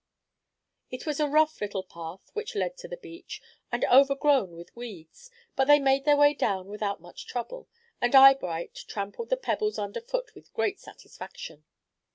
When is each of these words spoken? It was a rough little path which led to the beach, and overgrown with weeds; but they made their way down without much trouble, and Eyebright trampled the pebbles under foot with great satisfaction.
It 0.89 1.05
was 1.05 1.19
a 1.19 1.27
rough 1.27 1.61
little 1.61 1.83
path 1.83 2.31
which 2.33 2.55
led 2.55 2.75
to 2.77 2.87
the 2.87 2.97
beach, 2.97 3.39
and 3.71 3.85
overgrown 3.85 4.55
with 4.55 4.75
weeds; 4.75 5.29
but 5.55 5.65
they 5.65 5.77
made 5.77 6.05
their 6.05 6.17
way 6.17 6.33
down 6.33 6.69
without 6.69 7.01
much 7.03 7.27
trouble, 7.27 7.69
and 8.01 8.15
Eyebright 8.15 8.73
trampled 8.87 9.29
the 9.29 9.37
pebbles 9.37 9.77
under 9.77 10.01
foot 10.01 10.33
with 10.33 10.51
great 10.53 10.79
satisfaction. 10.79 11.65